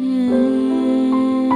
[0.00, 1.50] Hum.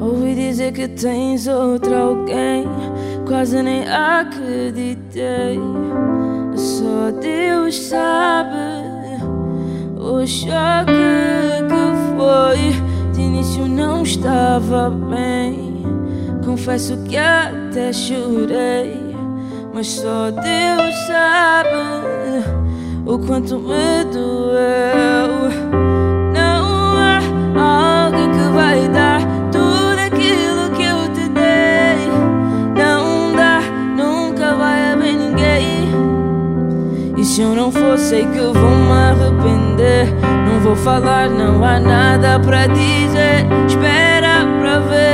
[0.00, 2.64] Ouvi dizer que tens outro alguém,
[3.26, 5.58] quase nem acreditei.
[6.54, 8.54] Só Deus sabe
[9.96, 10.92] o choque
[11.66, 13.12] que foi.
[13.12, 15.82] De início não estava bem,
[16.44, 18.96] confesso que até chorei,
[19.74, 22.59] mas só Deus sabe
[23.10, 25.50] o quanto me doeu.
[26.32, 32.06] Não há alguém que vai dar tudo aquilo que eu te dei.
[32.76, 33.62] Não dá,
[33.96, 35.88] nunca vai haver ninguém.
[37.16, 40.06] E se eu não for, sei que vou me arrepender.
[40.46, 43.44] Não vou falar, não há nada para dizer.
[43.66, 45.09] Espera pra ver.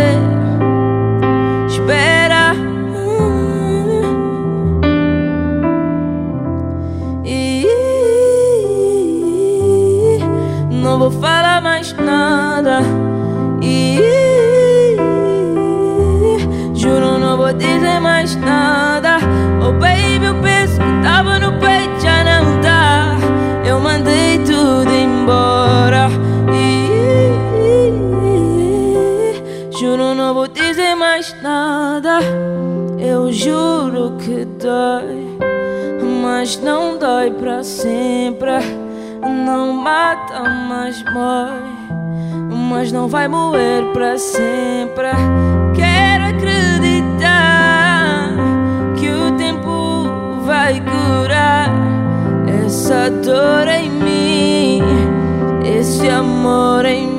[10.96, 12.78] Não vou falar mais nada.
[13.60, 14.96] E
[16.74, 19.18] juro, não vou dizer mais nada.
[19.60, 23.14] Oh, baby, o peso que tava no peito já não dá.
[23.66, 26.08] Eu mandei tudo embora.
[26.50, 26.88] E
[29.78, 32.20] juro, não vou dizer mais nada.
[32.98, 35.36] Eu juro que dói,
[36.22, 38.85] mas não dói pra sempre
[39.22, 41.76] não mata, mas morre.
[42.70, 45.10] Mas não vai morrer para sempre.
[45.74, 48.30] Quero acreditar
[48.96, 51.70] que o tempo vai curar
[52.64, 54.82] essa dor em mim,
[55.78, 57.15] esse amor em mim.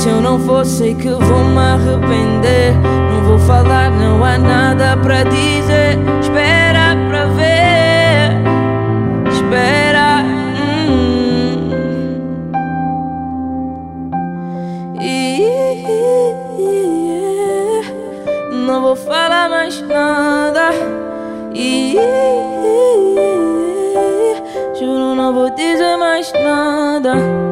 [0.00, 2.72] Se eu não for, sei que vou me arrepender.
[3.12, 5.98] Não vou falar, não há nada para dizer.
[6.20, 8.32] Espera pra ver,
[9.30, 10.22] espera.
[10.24, 11.70] Hum.
[18.66, 20.70] não vou falar mais nada.
[24.78, 27.49] juro, não vou dizer mais nada.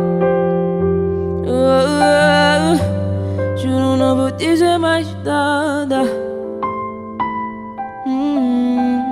[4.08, 6.00] não vou dizer mais nada.
[8.06, 9.02] Hum,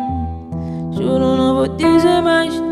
[0.93, 2.66] juro, não vou dizer mais nada.